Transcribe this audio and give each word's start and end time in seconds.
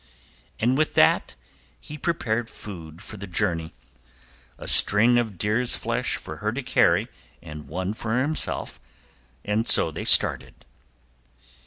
And 0.59 0.79
with 0.79 0.95
that 0.95 1.35
he 1.79 1.95
prepared 1.95 2.49
food 2.49 3.03
for 3.03 3.17
the 3.17 3.27
journey, 3.27 3.71
a 4.57 4.67
string 4.67 5.19
of 5.19 5.37
deer's 5.37 5.75
flesh 5.75 6.15
for 6.15 6.37
her 6.37 6.51
to 6.53 6.63
carry 6.63 7.07
and 7.39 7.67
one 7.67 7.93
for 7.93 8.19
himself; 8.19 8.79
and 9.45 9.67
so 9.67 9.91
they 9.91 10.05
started. 10.05 10.65